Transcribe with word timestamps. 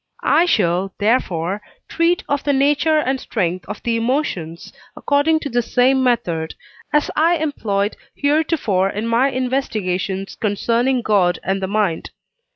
I 0.23 0.45
shall, 0.47 0.95
therefore, 0.97 1.61
treat 1.87 2.23
of 2.27 2.43
the 2.43 2.53
nature 2.53 2.97
and 2.97 3.19
strength 3.21 3.65
of 3.67 3.83
the 3.83 3.95
emotions 3.97 4.73
according 4.97 5.41
to 5.41 5.49
the 5.49 5.61
same 5.61 6.01
method, 6.01 6.55
as 6.91 7.11
I 7.15 7.35
employed 7.35 7.95
heretofore 8.15 8.89
in 8.89 9.05
my 9.05 9.29
investigations 9.29 10.35
concerning 10.35 11.03
God 11.03 11.37
and 11.43 11.61
the 11.61 11.67
mind. 11.67 12.09